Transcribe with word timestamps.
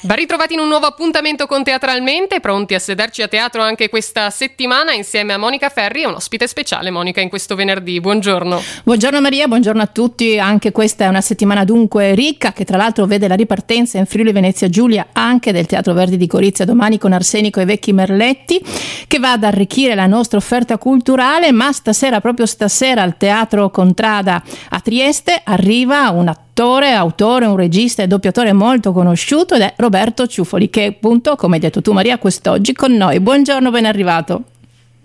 Ben 0.00 0.16
ritrovati 0.16 0.52
in 0.52 0.60
un 0.60 0.68
nuovo 0.68 0.84
appuntamento 0.84 1.46
con 1.46 1.64
Teatralmente, 1.64 2.40
pronti 2.40 2.74
a 2.74 2.78
sederci 2.78 3.22
a 3.22 3.28
teatro 3.28 3.62
anche 3.62 3.88
questa 3.88 4.28
settimana 4.28 4.92
insieme 4.92 5.32
a 5.32 5.38
Monica 5.38 5.70
Ferri 5.70 6.02
e 6.02 6.06
un 6.06 6.14
ospite 6.14 6.46
speciale, 6.46 6.90
Monica, 6.90 7.22
in 7.22 7.30
questo 7.30 7.54
venerdì. 7.54 8.00
Buongiorno. 8.00 8.60
Buongiorno 8.84 9.20
Maria, 9.22 9.48
buongiorno 9.48 9.80
a 9.80 9.86
tutti. 9.86 10.38
Anche 10.38 10.72
questa 10.72 11.04
è 11.04 11.08
una 11.08 11.22
settimana 11.22 11.64
dunque 11.64 12.14
ricca 12.14 12.52
che 12.52 12.64
tra 12.64 12.76
l'altro 12.76 13.06
vede 13.06 13.28
la 13.28 13.34
ripartenza 13.34 13.96
in 13.96 14.04
Friuli 14.04 14.32
Venezia 14.32 14.68
Giulia 14.68 15.06
anche 15.12 15.52
del 15.52 15.64
Teatro 15.66 15.94
Verdi 15.94 16.18
di 16.18 16.26
Gorizia 16.26 16.66
domani 16.66 16.98
con 16.98 17.12
Arsenico 17.12 17.60
e 17.60 17.64
Vecchi 17.64 17.92
Merletti 17.92 18.62
che 19.08 19.18
va 19.18 19.32
ad 19.32 19.44
arricchire 19.44 19.94
la 19.94 20.06
nostra 20.06 20.36
offerta 20.36 20.76
culturale, 20.76 21.50
ma 21.50 21.72
stasera, 21.72 22.20
proprio 22.20 22.44
stasera 22.44 23.02
al 23.02 23.16
Teatro 23.16 23.70
Contrada 23.70 24.42
a 24.68 24.80
Trieste 24.80 25.40
arriva 25.42 26.10
una 26.10 26.36
attore, 26.54 26.92
autore, 26.92 27.46
un 27.46 27.56
regista 27.56 28.04
e 28.04 28.06
doppiatore 28.06 28.52
molto 28.52 28.92
conosciuto 28.92 29.56
ed 29.56 29.62
è 29.62 29.73
Roberto 29.76 30.26
Ciufoli 30.26 30.70
che 30.70 30.84
appunto, 30.84 31.36
come 31.36 31.56
hai 31.56 31.60
detto 31.60 31.82
tu 31.82 31.92
Maria, 31.92 32.18
quest'oggi 32.18 32.72
con 32.72 32.92
noi. 32.92 33.20
Buongiorno, 33.20 33.70
ben 33.70 33.86
arrivato. 33.86 34.44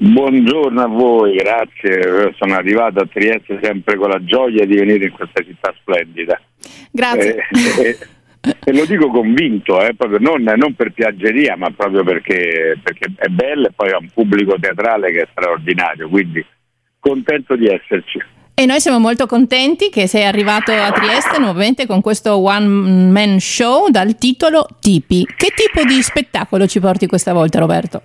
Buongiorno 0.02 0.82
a 0.82 0.88
voi, 0.88 1.36
grazie. 1.36 2.34
Sono 2.38 2.56
arrivato 2.56 3.00
a 3.00 3.08
Trieste 3.12 3.60
sempre 3.62 3.98
con 3.98 4.10
la 4.10 4.24
gioia 4.24 4.66
di 4.66 4.76
venire 4.76 5.06
in 5.06 5.12
questa 5.12 5.44
città 5.44 5.74
splendida. 5.78 6.40
Grazie. 6.90 7.36
Eh, 7.36 7.84
eh, 7.84 7.98
e 8.64 8.74
lo 8.74 8.86
dico 8.86 9.10
convinto, 9.10 9.82
eh, 9.82 9.94
non, 10.20 10.42
non, 10.44 10.74
per 10.74 10.94
piaggeria, 10.94 11.58
ma 11.58 11.70
proprio 11.72 12.04
perché, 12.04 12.80
perché 12.82 13.12
è 13.18 13.28
bella 13.28 13.68
e 13.68 13.72
poi 13.76 13.92
ha 13.92 13.98
un 13.98 14.08
pubblico 14.14 14.58
teatrale 14.58 15.12
che 15.12 15.24
è 15.24 15.28
straordinario, 15.32 16.08
quindi 16.08 16.46
contento 17.00 17.58
di 17.58 17.68
esserci. 17.68 18.20
E 18.60 18.66
noi 18.66 18.82
siamo 18.82 19.00
molto 19.00 19.26
contenti 19.26 19.88
che 19.88 20.06
sei 20.06 20.26
arrivato 20.26 20.74
a 20.74 20.92
Trieste 20.92 21.40
nuovamente 21.40 21.88
con 21.88 22.02
questo 22.02 22.44
one 22.44 22.68
man 23.10 23.40
show 23.40 23.88
dal 23.88 24.18
titolo 24.18 24.68
Tipi. 24.82 25.24
Che 25.24 25.54
tipo 25.56 25.86
di 25.86 26.02
spettacolo 26.02 26.68
ci 26.68 26.82
porti 26.82 27.08
questa 27.08 27.32
volta 27.32 27.60
Roberto? 27.60 28.02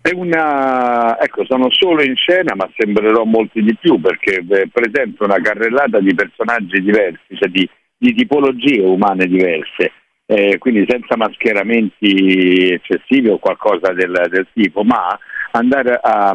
È 0.00 0.14
una, 0.14 1.20
ecco, 1.20 1.44
sono 1.44 1.66
solo 1.68 2.02
in 2.02 2.16
scena, 2.16 2.54
ma 2.54 2.66
sembrerò 2.74 3.24
molti 3.24 3.62
di 3.62 3.76
più 3.78 4.00
perché 4.00 4.42
eh, 4.48 4.66
presento 4.72 5.24
una 5.24 5.42
carrellata 5.42 6.00
di 6.00 6.14
personaggi 6.14 6.80
diversi, 6.80 7.36
cioè 7.38 7.50
di, 7.50 7.68
di 7.98 8.14
tipologie 8.14 8.80
umane 8.80 9.26
diverse, 9.26 9.92
eh, 10.24 10.56
quindi 10.56 10.86
senza 10.88 11.18
mascheramenti 11.18 12.72
eccessivi 12.72 13.28
o 13.28 13.36
qualcosa 13.36 13.92
del, 13.92 14.26
del 14.30 14.46
tipo, 14.54 14.84
ma 14.84 15.18
andare 15.50 16.00
a, 16.02 16.34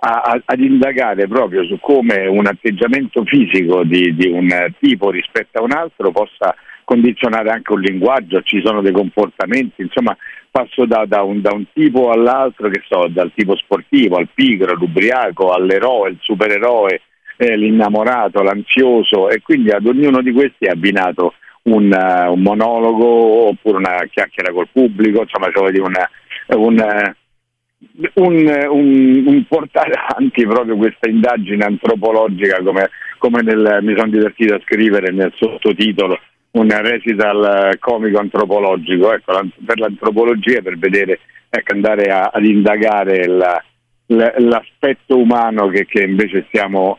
a, 0.00 0.40
ad 0.44 0.60
indagare 0.60 1.26
proprio 1.26 1.64
su 1.64 1.78
come 1.80 2.26
un 2.26 2.46
atteggiamento 2.46 3.24
fisico 3.24 3.82
di, 3.84 4.14
di, 4.14 4.28
un 4.28 4.48
tipo 4.78 5.10
rispetto 5.10 5.58
a 5.58 5.62
un 5.62 5.72
altro 5.72 6.12
possa 6.12 6.54
condizionare 6.84 7.50
anche 7.50 7.72
un 7.72 7.80
linguaggio, 7.80 8.40
ci 8.42 8.62
sono 8.64 8.80
dei 8.80 8.92
comportamenti, 8.92 9.82
insomma 9.82 10.16
passo 10.50 10.86
da, 10.86 11.04
da, 11.06 11.22
un, 11.22 11.42
da 11.42 11.52
un, 11.52 11.66
tipo 11.72 12.10
all'altro, 12.10 12.70
che 12.70 12.82
so, 12.88 13.08
dal 13.08 13.30
tipo 13.34 13.56
sportivo 13.56 14.16
al 14.16 14.28
pigro, 14.32 14.72
all'ubriaco, 14.72 15.52
all'eroe, 15.52 16.10
il 16.10 16.18
supereroe, 16.20 17.02
eh, 17.36 17.56
l'innamorato, 17.56 18.42
l'ansioso 18.42 19.28
e 19.28 19.42
quindi 19.42 19.70
ad 19.70 19.86
ognuno 19.86 20.22
di 20.22 20.32
questi 20.32 20.64
è 20.64 20.70
abbinato 20.70 21.34
un, 21.64 21.92
uh, 21.92 22.32
un 22.32 22.40
monologo 22.40 23.48
oppure 23.48 23.76
una 23.76 23.98
chiacchiera 24.10 24.52
col 24.52 24.68
pubblico, 24.72 25.22
insomma 25.22 25.50
cioè 25.52 25.78
un, 25.80 25.92
un 26.56 27.14
un, 28.14 28.66
un, 28.70 29.24
un, 29.26 29.44
portare 29.46 29.92
avanti 29.92 30.44
proprio 30.46 30.76
questa 30.76 31.08
indagine 31.08 31.64
antropologica 31.64 32.60
come, 32.62 32.90
come 33.18 33.42
nel, 33.42 33.78
mi 33.82 33.94
sono 33.96 34.10
divertito 34.10 34.54
a 34.54 34.60
scrivere 34.64 35.12
nel 35.12 35.32
sottotitolo 35.36 36.18
un 36.50 36.68
recital 36.68 37.76
comico 37.78 38.18
antropologico 38.18 39.12
ecco, 39.12 39.40
per 39.64 39.78
l'antropologia 39.78 40.60
per 40.60 40.78
vedere 40.78 41.20
ecco, 41.48 41.72
andare 41.72 42.10
a, 42.10 42.30
ad 42.32 42.44
indagare 42.44 43.26
la, 43.26 43.62
la, 44.06 44.32
l'aspetto 44.38 45.18
umano 45.18 45.68
che, 45.68 45.86
che, 45.86 46.02
invece 46.02 46.46
stiamo 46.48 46.98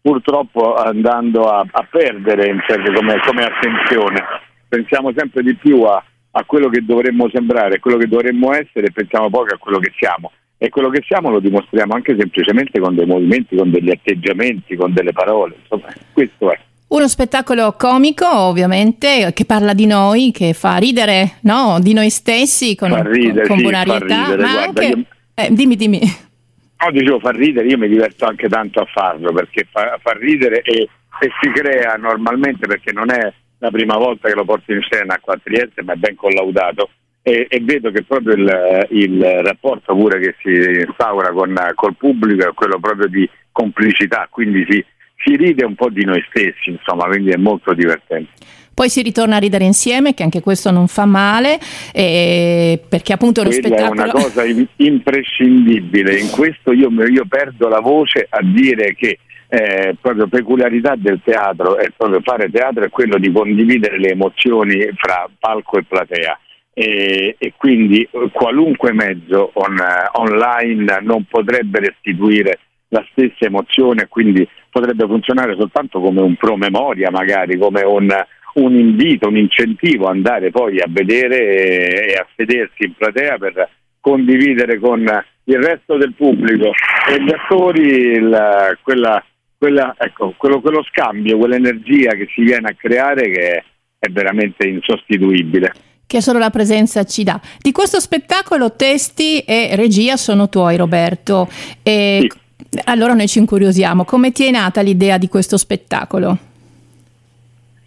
purtroppo 0.00 0.74
andando 0.74 1.44
a, 1.44 1.66
a 1.70 1.86
perdere 1.90 2.62
certo, 2.66 2.92
come, 2.92 3.20
come 3.26 3.44
attenzione. 3.44 4.22
Pensiamo 4.68 5.12
sempre 5.14 5.42
di 5.42 5.54
più 5.54 5.82
a 5.82 6.02
a 6.36 6.44
quello 6.44 6.68
che 6.68 6.84
dovremmo 6.84 7.28
sembrare, 7.32 7.76
a 7.76 7.80
quello 7.80 7.96
che 7.96 8.08
dovremmo 8.08 8.52
essere 8.52 8.86
e 8.86 8.92
pensiamo 8.92 9.30
poco 9.30 9.54
a 9.54 9.58
quello 9.58 9.78
che 9.78 9.92
siamo. 9.96 10.32
E 10.56 10.68
quello 10.68 10.88
che 10.88 11.02
siamo 11.06 11.30
lo 11.30 11.40
dimostriamo 11.40 11.94
anche 11.94 12.16
semplicemente 12.18 12.80
con 12.80 12.94
dei 12.94 13.06
movimenti, 13.06 13.56
con 13.56 13.70
degli 13.70 13.90
atteggiamenti, 13.90 14.76
con 14.76 14.92
delle 14.92 15.12
parole. 15.12 15.56
Insomma, 15.60 15.92
questo 16.12 16.50
è. 16.50 16.58
Uno 16.88 17.08
spettacolo 17.08 17.74
comico, 17.76 18.26
ovviamente, 18.26 19.32
che 19.34 19.44
parla 19.44 19.74
di 19.74 19.86
noi, 19.86 20.30
che 20.32 20.52
fa 20.54 20.76
ridere 20.76 21.38
no? 21.42 21.78
di 21.80 21.92
noi 21.92 22.10
stessi 22.10 22.74
con, 22.76 22.90
ridere, 23.10 23.46
con, 23.46 23.58
sì, 23.58 23.64
bonarietà. 23.64 24.24
Ridere, 24.24 24.42
ma 24.42 24.52
guarda, 24.52 24.80
anche... 24.80 24.86
io... 24.86 25.04
eh, 25.34 25.48
dimmi, 25.52 25.76
dimmi. 25.76 26.00
No, 26.00 26.90
dicevo, 26.90 27.18
fa 27.18 27.30
ridere, 27.30 27.66
io 27.68 27.78
mi 27.78 27.88
diverto 27.88 28.26
anche 28.26 28.48
tanto 28.48 28.80
a 28.80 28.86
farlo 28.92 29.32
perché 29.32 29.66
fa, 29.70 29.98
fa 30.02 30.12
ridere 30.12 30.62
e, 30.62 30.88
e 31.20 31.30
si 31.40 31.50
crea 31.50 31.94
normalmente 31.94 32.66
perché 32.66 32.92
non 32.92 33.10
è 33.10 33.32
la 33.64 33.70
prima 33.70 33.96
volta 33.96 34.28
che 34.28 34.34
lo 34.34 34.44
porto 34.44 34.72
in 34.72 34.82
scena 34.82 35.18
qua 35.20 35.34
a 35.34 35.40
Trieste, 35.42 35.82
ma 35.82 35.94
è 35.94 35.96
ben 35.96 36.14
collaudato. 36.14 36.90
E, 37.22 37.46
e 37.48 37.60
vedo 37.62 37.90
che 37.90 38.02
proprio 38.02 38.34
il, 38.34 38.86
il, 38.90 39.22
rapporto 39.42 39.96
pure 39.96 40.20
che 40.20 40.34
si 40.42 40.50
instaura 40.50 41.32
con, 41.32 41.54
col 41.74 41.96
pubblico 41.96 42.46
è 42.46 42.52
quello 42.52 42.78
proprio 42.78 43.08
di 43.08 43.26
complicità, 43.50 44.28
quindi 44.30 44.66
si, 44.68 44.84
si 45.24 45.34
ride 45.36 45.64
un 45.64 45.74
po' 45.74 45.88
di 45.88 46.04
noi 46.04 46.22
stessi, 46.28 46.68
insomma, 46.68 47.06
quindi 47.06 47.30
è 47.30 47.38
molto 47.38 47.72
divertente. 47.72 48.32
Poi 48.74 48.90
si 48.90 49.00
ritorna 49.00 49.36
a 49.36 49.38
ridere 49.38 49.64
insieme, 49.64 50.12
che 50.12 50.22
anche 50.22 50.42
questo 50.42 50.70
non 50.70 50.86
fa 50.86 51.06
male, 51.06 51.58
eh, 51.94 52.78
perché 52.86 53.14
appunto 53.14 53.42
lo 53.42 53.48
Quella 53.48 53.68
spettacolo... 53.68 54.00
è 54.00 54.04
una 54.04 54.12
cosa 54.12 54.42
imprescindibile, 54.76 56.18
in 56.18 56.28
questo 56.28 56.72
io, 56.72 56.90
io 56.90 57.24
perdo 57.26 57.68
la 57.68 57.80
voce 57.80 58.26
a 58.28 58.42
dire 58.42 58.94
che 58.94 59.20
eh, 59.54 59.96
proprio 60.00 60.26
peculiarità 60.26 60.94
del 60.96 61.20
teatro 61.22 61.76
è 61.76 61.88
proprio 61.96 62.20
fare 62.22 62.50
teatro 62.50 62.82
è 62.82 62.90
quello 62.90 63.18
di 63.18 63.30
condividere 63.30 64.00
le 64.00 64.10
emozioni 64.10 64.80
fra 64.96 65.28
palco 65.38 65.78
e 65.78 65.84
platea. 65.84 66.38
E, 66.76 67.36
e 67.38 67.52
quindi 67.56 68.02
eh, 68.02 68.30
qualunque 68.32 68.92
mezzo 68.92 69.52
on, 69.54 69.76
online 70.14 70.98
non 71.02 71.24
potrebbe 71.28 71.78
restituire 71.78 72.58
la 72.88 73.06
stessa 73.12 73.46
emozione 73.46 74.08
quindi 74.08 74.46
potrebbe 74.70 75.06
funzionare 75.06 75.54
soltanto 75.56 76.00
come 76.00 76.20
un 76.20 76.34
promemoria 76.34 77.10
magari 77.12 77.56
come 77.56 77.82
un, 77.82 78.08
un 78.54 78.74
invito, 78.74 79.28
un 79.28 79.36
incentivo 79.36 80.08
andare 80.08 80.50
poi 80.50 80.80
a 80.80 80.86
vedere 80.88 82.08
e 82.08 82.14
a 82.14 82.26
sedersi 82.34 82.86
in 82.86 82.94
platea 82.94 83.38
per 83.38 83.68
condividere 84.00 84.80
con 84.80 85.00
il 85.44 85.62
resto 85.62 85.96
del 85.96 86.14
pubblico. 86.14 86.72
E 87.08 87.22
gli 87.22 87.32
attori 87.32 87.82
il, 87.82 88.78
quella 88.82 89.22
quella, 89.64 89.94
ecco, 89.96 90.34
quello, 90.36 90.60
quello, 90.60 90.84
scambio, 90.84 91.38
quell'energia 91.38 92.10
che 92.10 92.28
si 92.34 92.42
viene 92.42 92.68
a 92.68 92.74
creare 92.76 93.30
che 93.30 93.64
è 93.98 94.08
veramente 94.10 94.66
insostituibile. 94.66 95.72
Che 96.06 96.20
solo 96.20 96.38
la 96.38 96.50
presenza 96.50 97.02
ci 97.04 97.24
dà. 97.24 97.40
Di 97.58 97.72
questo 97.72 97.98
spettacolo 97.98 98.76
testi 98.76 99.40
e 99.40 99.74
regia 99.74 100.16
sono 100.16 100.50
tuoi 100.50 100.76
Roberto. 100.76 101.48
E 101.82 102.28
sì. 102.28 102.42
Allora 102.84 103.14
noi 103.14 103.26
ci 103.26 103.38
incuriosiamo, 103.38 104.04
come 104.04 104.32
ti 104.32 104.44
è 104.46 104.50
nata 104.50 104.82
l'idea 104.82 105.16
di 105.16 105.28
questo 105.28 105.56
spettacolo? 105.56 106.38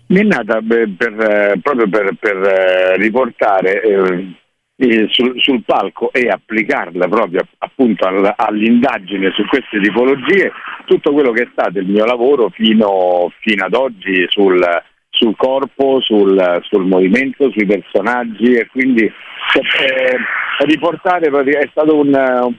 Mi 0.08 0.22
è 0.22 0.24
nata 0.24 0.60
per, 0.68 0.90
per, 0.98 1.60
proprio 1.62 1.90
per, 1.90 2.16
per 2.20 2.38
eh, 2.38 2.98
riportare 2.98 3.82
eh, 3.84 4.28
sul, 5.08 5.34
sul, 5.42 5.64
palco 5.66 6.12
e 6.14 6.28
applicarla 6.28 7.08
proprio 7.08 7.42
appunto 7.58 8.06
all, 8.06 8.32
all'indagine 8.36 9.32
su 9.32 9.44
queste 9.46 9.80
tipologie 9.82 10.52
tutto 10.86 11.14
quello 11.14 11.32
che 11.32 11.44
è 11.44 11.50
stato 11.52 11.80
il 11.80 11.88
mio 11.88 12.06
lavoro 12.06 12.50
fino, 12.50 13.32
fino 13.40 13.66
ad 13.66 13.74
oggi 13.74 14.26
sul, 14.28 14.64
sul 15.10 15.36
corpo, 15.36 16.00
sul, 16.02 16.60
sul, 16.62 16.86
movimento, 16.86 17.50
sui 17.52 17.66
personaggi 17.66 18.54
e 18.54 18.68
quindi 18.68 19.04
eh, 19.04 20.18
riportare 20.66 21.28
è 21.28 21.70
stato 21.72 21.98
un, 21.98 22.56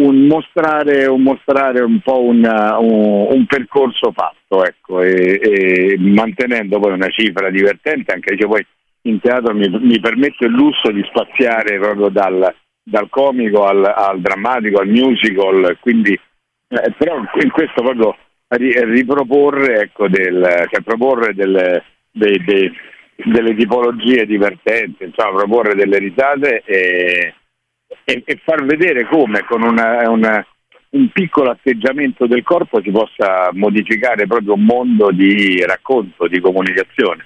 un, 0.00 0.26
mostrare, 0.26 1.04
un, 1.04 1.22
mostrare, 1.22 1.82
un 1.82 2.00
po' 2.00 2.22
un, 2.22 2.42
un 2.42 3.46
percorso 3.46 4.12
fatto 4.12 4.64
ecco, 4.64 5.02
e, 5.02 5.40
e, 5.42 5.96
mantenendo 5.98 6.80
poi 6.80 6.92
una 6.92 7.08
cifra 7.08 7.50
divertente 7.50 8.14
anche 8.14 8.34
se 8.38 8.46
poi 8.46 8.66
in 9.06 9.20
teatro 9.20 9.54
mi, 9.54 9.68
mi 9.68 10.00
permette 10.00 10.46
il 10.46 10.52
lusso 10.52 10.90
di 10.90 11.02
spaziare 11.08 11.78
proprio 11.78 12.08
dal, 12.08 12.54
dal 12.82 13.08
comico 13.08 13.64
al, 13.64 13.84
al, 13.84 14.20
drammatico, 14.20 14.80
al 14.80 14.88
musical, 14.88 15.76
quindi 15.80 16.12
eh, 16.12 16.94
però 16.96 17.18
in 17.42 17.50
questo 17.50 17.82
proprio 17.82 18.16
riproporre, 18.48 19.80
ecco, 19.82 20.08
del, 20.08 20.66
cioè 20.70 20.82
proporre 20.82 21.34
delle, 21.34 21.82
dei, 22.10 22.42
dei, 22.44 22.72
delle 23.16 23.54
tipologie 23.54 24.26
divertenti, 24.26 25.04
insomma, 25.04 25.38
proporre 25.38 25.74
delle 25.74 25.98
risate 25.98 26.62
e, 26.64 27.34
e, 28.04 28.22
e 28.24 28.40
far 28.44 28.64
vedere 28.64 29.06
come 29.06 29.44
con 29.44 29.62
una, 29.62 30.08
una, 30.08 30.46
un 30.90 31.08
piccolo 31.10 31.50
atteggiamento 31.50 32.26
del 32.26 32.42
corpo 32.42 32.80
si 32.82 32.90
possa 32.90 33.50
modificare 33.52 34.26
proprio 34.26 34.54
un 34.54 34.64
mondo 34.64 35.10
di 35.10 35.62
racconto, 35.64 36.26
di 36.28 36.40
comunicazione. 36.40 37.24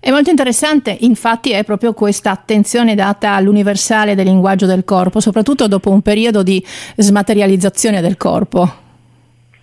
È 0.00 0.10
molto 0.10 0.30
interessante, 0.30 0.96
infatti, 1.00 1.52
è 1.52 1.64
proprio 1.64 1.92
questa 1.92 2.30
attenzione 2.30 2.94
data 2.94 3.34
all'universale 3.34 4.14
del 4.14 4.26
linguaggio 4.26 4.66
del 4.66 4.84
corpo, 4.84 5.20
soprattutto 5.20 5.68
dopo 5.68 5.90
un 5.90 6.02
periodo 6.02 6.42
di 6.42 6.62
smaterializzazione 6.96 8.00
del 8.00 8.16
corpo. 8.16 8.80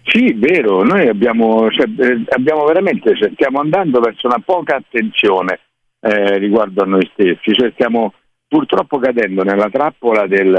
Sì, 0.04 0.34
vero, 0.34 0.84
noi 0.84 1.08
abbiamo, 1.08 1.70
cioè, 1.70 1.88
eh, 1.98 2.24
abbiamo 2.30 2.66
veramente, 2.66 3.16
cioè, 3.16 3.30
stiamo 3.34 3.60
andando 3.60 4.00
verso 4.00 4.28
una 4.28 4.42
poca 4.44 4.78
attenzione 4.78 5.60
eh, 6.00 6.38
riguardo 6.40 6.84
a 6.84 6.88
noi 6.88 7.08
stessi, 7.14 7.54
cioè, 7.54 7.72
stiamo 7.74 8.14
purtroppo 8.48 8.98
cadendo 8.98 9.44
nella 9.44 9.70
trappola 9.70 10.26
del, 10.26 10.56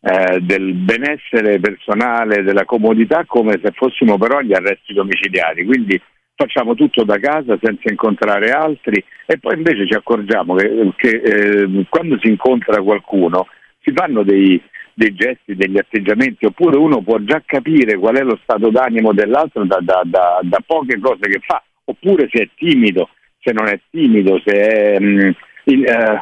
eh, 0.00 0.40
del 0.40 0.74
benessere 0.74 1.58
personale, 1.58 2.44
della 2.44 2.64
comodità, 2.64 3.24
come 3.26 3.58
se 3.60 3.72
fossimo 3.74 4.16
però 4.18 4.38
agli 4.38 4.52
arresti 4.52 4.92
domiciliari. 4.92 5.64
Quindi 5.64 6.00
facciamo 6.34 6.74
tutto 6.74 7.04
da 7.04 7.18
casa 7.18 7.58
senza 7.60 7.90
incontrare 7.90 8.50
altri 8.50 9.02
e 9.26 9.38
poi 9.38 9.56
invece 9.56 9.86
ci 9.86 9.94
accorgiamo 9.94 10.54
che, 10.54 10.92
che 10.96 11.08
eh, 11.08 11.86
quando 11.88 12.18
si 12.20 12.28
incontra 12.28 12.82
qualcuno 12.82 13.46
si 13.80 13.92
fanno 13.92 14.22
dei, 14.22 14.60
dei, 14.94 15.14
gesti, 15.14 15.54
degli 15.54 15.78
atteggiamenti, 15.78 16.46
oppure 16.46 16.76
uno 16.76 17.02
può 17.02 17.18
già 17.18 17.42
capire 17.44 17.96
qual 17.96 18.16
è 18.16 18.22
lo 18.22 18.38
stato 18.42 18.70
d'animo 18.70 19.12
dell'altro 19.12 19.64
da, 19.64 19.78
da, 19.80 20.02
da, 20.04 20.40
da 20.42 20.58
poche 20.64 20.98
cose 20.98 21.28
che 21.28 21.40
fa, 21.44 21.62
oppure 21.84 22.28
se 22.30 22.44
è 22.44 22.48
timido, 22.54 23.08
se 23.40 23.52
non 23.52 23.68
è 23.68 23.80
timido, 23.90 24.40
se, 24.44 24.52
è, 24.52 25.00
mh, 25.00 25.04
mm, 25.04 25.30
in, 25.64 25.80
uh, 25.80 26.20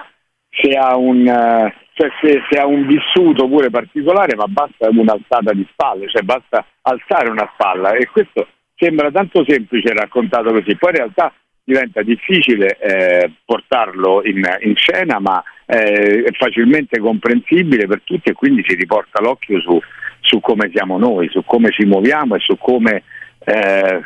se, 0.51 0.71
ha 0.73 0.97
un, 0.97 1.21
uh, 1.21 1.73
cioè 1.93 2.09
se, 2.23 2.43
se, 2.49 2.59
ha 2.59 2.67
un 2.67 2.87
vissuto 2.87 3.47
pure 3.47 3.69
particolare, 3.69 4.35
ma 4.37 4.47
basta 4.47 4.89
un'alzata 4.89 5.53
di 5.53 5.67
spalle, 5.71 6.09
cioè 6.09 6.23
basta 6.23 6.65
alzare 6.83 7.29
una 7.29 7.49
spalla 7.53 7.93
e 7.93 8.07
questo 8.07 8.47
sembra 8.81 9.11
tanto 9.11 9.45
semplice 9.47 9.93
raccontato 9.93 10.51
così, 10.51 10.75
poi 10.77 10.91
in 10.91 10.97
realtà 10.97 11.33
diventa 11.63 12.03
difficile 12.03 12.79
eh, 12.79 13.31
portarlo 13.45 14.23
in, 14.25 14.43
in, 14.63 14.75
scena, 14.75 15.21
ma 15.21 15.43
eh, 15.67 16.25
è 16.25 16.33
facilmente 16.33 16.99
comprensibile 16.99 17.87
per 17.87 18.01
tutti 18.03 18.31
e 18.31 18.33
quindi 18.33 18.65
si 18.67 18.75
riporta 18.75 19.21
l'occhio 19.21 19.61
su, 19.61 19.79
su, 20.21 20.41
come 20.41 20.71
siamo 20.73 20.99
noi, 20.99 21.29
su 21.29 21.45
come 21.45 21.71
ci 21.71 21.85
muoviamo 21.85 22.35
e 22.35 22.41
su 22.41 22.57
come 22.59 23.03
eh, 23.45 24.03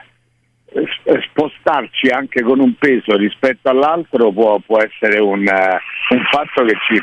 spostarci 1.30 2.08
anche 2.08 2.42
con 2.42 2.58
un 2.58 2.74
peso 2.74 3.16
rispetto 3.16 3.70
all'altro 3.70 4.32
può, 4.32 4.58
può 4.58 4.78
essere 4.82 5.20
un, 5.20 5.38
un 5.38 6.24
fatto 6.30 6.64
che 6.64 6.76
ci, 6.88 7.00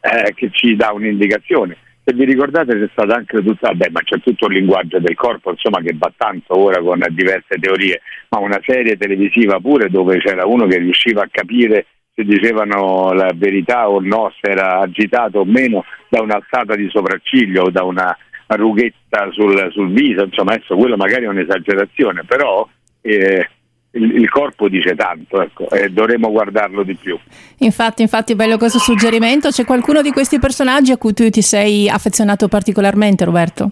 eh, 0.00 0.34
che 0.34 0.50
ci 0.50 0.74
dà 0.74 0.92
un'indicazione 0.92 1.78
se 2.04 2.12
vi 2.12 2.24
ricordate 2.24 2.78
c'è 2.78 2.88
stata 2.92 3.16
anche 3.16 3.42
tutta, 3.42 3.72
beh, 3.72 3.88
ma 3.90 4.00
c'è 4.00 4.20
tutto 4.20 4.46
il 4.46 4.54
linguaggio 4.54 4.98
del 4.98 5.14
corpo, 5.14 5.50
insomma, 5.50 5.80
che 5.80 5.94
va 5.96 6.12
tanto 6.14 6.58
ora 6.58 6.80
con 6.80 7.02
diverse 7.10 7.56
teorie, 7.58 8.02
ma 8.28 8.40
una 8.40 8.60
serie 8.62 8.98
televisiva 8.98 9.58
pure 9.58 9.88
dove 9.88 10.18
c'era 10.18 10.44
uno 10.46 10.66
che 10.66 10.78
riusciva 10.78 11.22
a 11.22 11.28
capire 11.30 11.86
se 12.14 12.24
dicevano 12.24 13.12
la 13.12 13.30
verità 13.34 13.88
o 13.88 14.00
no, 14.00 14.32
se 14.40 14.50
era 14.50 14.80
agitato 14.80 15.40
o 15.40 15.44
meno 15.44 15.84
da 16.08 16.20
un'alzata 16.20 16.76
di 16.76 16.88
sopracciglio 16.90 17.62
o 17.62 17.70
da 17.70 17.82
una 17.84 18.16
rughetta 18.48 19.30
sul, 19.32 19.68
sul 19.72 19.90
viso, 19.90 20.24
insomma, 20.24 20.52
adesso 20.52 20.76
quello 20.76 20.96
magari 20.96 21.24
è 21.24 21.28
un'esagerazione, 21.28 22.24
però 22.24 22.68
eh, 23.00 23.48
il, 23.94 24.16
il, 24.16 24.28
corpo 24.28 24.68
dice 24.68 24.94
tanto 24.94 25.42
ecco, 25.42 25.68
e 25.70 25.88
dovremmo 25.88 26.30
guardarlo 26.30 26.82
di 26.82 26.94
più. 26.94 27.18
Infatti, 27.58 28.02
infatti, 28.02 28.34
bello 28.34 28.58
questo 28.58 28.78
suggerimento. 28.78 29.50
C'è 29.50 29.64
qualcuno 29.64 30.02
di 30.02 30.10
questi 30.10 30.38
personaggi 30.38 30.92
a 30.92 30.96
cui 30.96 31.12
tu 31.14 31.28
ti 31.30 31.42
sei 31.42 31.88
affezionato 31.88 32.48
particolarmente, 32.48 33.24
Roberto? 33.24 33.70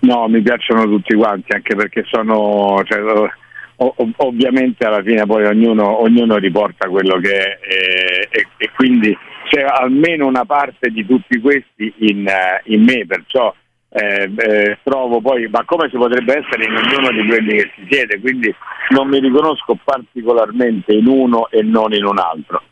No, 0.00 0.28
mi 0.28 0.40
piacciono 0.40 0.84
tutti 0.84 1.14
quanti, 1.16 1.52
anche 1.52 1.74
perché 1.74 2.04
sono. 2.06 2.82
Cioè, 2.84 3.00
ov- 3.76 4.12
ovviamente 4.18 4.84
alla 4.84 5.02
fine 5.02 5.26
poi 5.26 5.44
ognuno, 5.46 6.02
ognuno, 6.02 6.36
riporta 6.36 6.88
quello 6.88 7.18
che 7.18 7.36
è 7.36 7.58
e, 7.60 8.28
e, 8.30 8.46
e, 8.56 8.70
quindi 8.74 9.16
c'è 9.48 9.62
almeno 9.62 10.26
una 10.26 10.44
parte 10.44 10.90
di 10.90 11.04
tutti 11.06 11.40
questi 11.40 11.92
in, 11.98 12.26
in 12.64 12.82
me, 12.82 13.06
perciò 13.06 13.54
eh, 13.90 14.30
eh, 14.36 14.78
trovo 14.82 15.20
poi, 15.20 15.48
ma 15.48 15.64
come 15.64 15.88
si 15.88 15.96
potrebbe 15.96 16.38
essere 16.38 16.64
in 16.64 16.74
ognuno 16.74 17.10
di 17.10 17.26
quelli 17.26 17.56
che 17.56 17.70
si 17.74 17.86
siede, 17.90 18.20
quindi 18.20 18.54
non 18.90 19.08
mi 19.08 19.18
riconosco 19.18 19.78
particolarmente 19.82 20.92
in 20.92 21.06
uno 21.06 21.48
e 21.50 21.62
non 21.62 21.92
in 21.92 22.04
un 22.04 22.18
altro. 22.18 22.62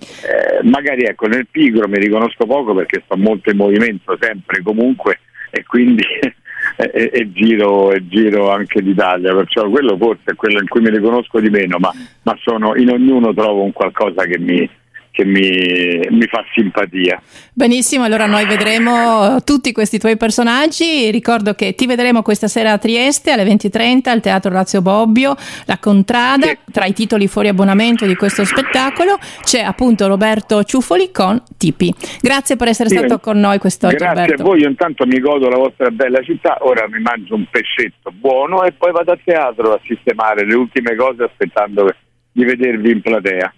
Eh, 0.00 0.66
magari 0.66 1.04
ecco, 1.04 1.26
nel 1.26 1.46
pigro 1.50 1.86
mi 1.88 1.98
riconosco 1.98 2.46
poco 2.46 2.74
perché 2.74 3.02
sto 3.04 3.16
molto 3.16 3.50
in 3.50 3.56
movimento 3.56 4.16
sempre 4.18 4.60
comunque 4.60 5.20
e 5.50 5.62
quindi 5.64 6.02
e, 6.76 7.10
e, 7.12 7.32
giro, 7.32 7.92
e 7.92 8.06
giro 8.08 8.50
anche 8.50 8.82
d'Italia, 8.82 9.34
perciò 9.34 9.68
quello 9.68 9.96
forse 9.96 10.32
è 10.32 10.34
quello 10.34 10.60
in 10.60 10.68
cui 10.68 10.80
mi 10.80 10.90
riconosco 10.90 11.38
di 11.38 11.50
meno, 11.50 11.78
ma, 11.78 11.92
ma 12.22 12.36
sono, 12.40 12.74
in 12.76 12.88
ognuno 12.88 13.32
trovo 13.34 13.62
un 13.62 13.72
qualcosa 13.72 14.24
che 14.24 14.38
mi, 14.38 14.68
che 15.12 15.26
mi, 15.26 16.00
mi, 16.08 16.26
fa 16.26 16.42
simpatia. 16.54 17.20
Benissimo, 17.52 18.04
allora 18.04 18.24
noi 18.24 18.46
vedremo 18.46 19.42
tutti 19.44 19.70
questi 19.70 19.98
tuoi 19.98 20.16
personaggi. 20.16 21.10
Ricordo 21.10 21.52
che 21.52 21.74
ti 21.74 21.86
vedremo 21.86 22.22
questa 22.22 22.48
sera 22.48 22.72
a 22.72 22.78
Trieste 22.78 23.30
alle 23.30 23.44
20.30 23.44 24.08
al 24.08 24.22
Teatro 24.22 24.50
Lazio 24.50 24.80
Bobbio, 24.80 25.36
La 25.66 25.78
Contrada. 25.78 26.46
Sì. 26.46 26.58
Tra 26.72 26.86
i 26.86 26.94
titoli 26.94 27.28
fuori 27.28 27.48
abbonamento 27.48 28.06
di 28.06 28.16
questo 28.16 28.44
spettacolo 28.46 29.18
c'è 29.44 29.60
appunto 29.60 30.06
Roberto 30.06 30.64
Ciuffoli 30.64 31.10
con 31.12 31.40
Tipi. 31.58 31.94
Grazie 32.20 32.56
per 32.56 32.68
essere 32.68 32.88
sì, 32.88 32.96
stato 32.96 33.18
con 33.18 33.38
noi 33.38 33.58
quest'oggi. 33.58 33.96
Grazie 33.96 34.20
Roberto. 34.22 34.42
a 34.42 34.44
voi, 34.46 34.60
io 34.60 34.68
intanto 34.68 35.04
mi 35.04 35.20
godo 35.20 35.50
la 35.50 35.58
vostra 35.58 35.90
bella 35.90 36.22
città, 36.22 36.56
ora 36.60 36.88
mi 36.88 37.00
mangio 37.00 37.34
un 37.34 37.44
pescetto 37.50 38.10
buono 38.12 38.64
e 38.64 38.72
poi 38.72 38.92
vado 38.92 39.12
a 39.12 39.18
teatro 39.22 39.74
a 39.74 39.80
sistemare 39.84 40.46
le 40.46 40.54
ultime 40.54 40.96
cose 40.96 41.24
aspettando 41.24 41.84
che 41.84 41.96
di 42.32 42.44
vedervi 42.44 42.90
in 42.90 43.00
platea. 43.02 43.52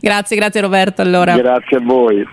Grazie, 0.00 0.36
grazie 0.36 0.60
Roberto 0.60 1.02
allora. 1.02 1.36
Grazie 1.36 1.76
a 1.76 1.80
voi. 1.80 2.26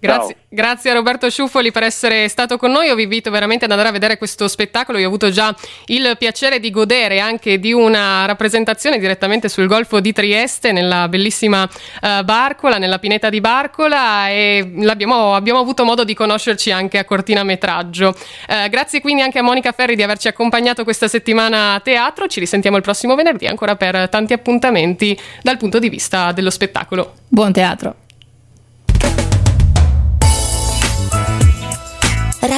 Grazie, 0.00 0.36
grazie, 0.48 0.90
a 0.90 0.94
Roberto 0.94 1.28
Sciuffoli 1.28 1.70
per 1.70 1.82
essere 1.82 2.26
stato 2.28 2.56
con 2.56 2.70
noi. 2.70 2.86
Io 2.86 2.94
vi 2.94 3.02
invito 3.02 3.30
veramente 3.30 3.66
ad 3.66 3.70
andare 3.70 3.90
a 3.90 3.92
vedere 3.92 4.16
questo 4.16 4.48
spettacolo. 4.48 4.96
Io 4.96 5.04
ho 5.04 5.08
avuto 5.08 5.30
già 5.30 5.54
il 5.86 6.16
piacere 6.18 6.58
di 6.58 6.70
godere 6.70 7.20
anche 7.20 7.60
di 7.60 7.72
una 7.74 8.24
rappresentazione 8.24 8.98
direttamente 8.98 9.50
sul 9.50 9.66
Golfo 9.66 10.00
di 10.00 10.12
Trieste, 10.12 10.72
nella 10.72 11.06
bellissima 11.08 11.64
uh, 11.64 12.24
Barcola, 12.24 12.78
nella 12.78 12.98
pineta 12.98 13.28
di 13.28 13.42
Barcola 13.42 14.30
e 14.30 14.72
abbiamo 14.86 15.34
avuto 15.34 15.84
modo 15.84 16.04
di 16.04 16.14
conoscerci 16.14 16.72
anche 16.72 16.96
a 16.96 17.04
cortinametraggio. 17.04 18.08
Uh, 18.48 18.68
grazie 18.70 19.02
quindi 19.02 19.20
anche 19.20 19.38
a 19.38 19.42
Monica 19.42 19.72
Ferri 19.72 19.96
di 19.96 20.02
averci 20.02 20.28
accompagnato 20.28 20.82
questa 20.82 21.08
settimana 21.08 21.74
a 21.74 21.80
teatro. 21.80 22.26
Ci 22.26 22.40
risentiamo 22.40 22.78
il 22.78 22.82
prossimo 22.82 23.14
venerdì 23.14 23.46
ancora 23.46 23.76
per 23.76 24.08
tanti 24.08 24.32
appuntamenti 24.32 25.18
dal 25.42 25.58
punto 25.58 25.78
di 25.78 25.90
vista 25.90 26.32
dello 26.32 26.50
spettacolo. 26.50 27.16
Buon 27.28 27.52
teatro! 27.52 28.09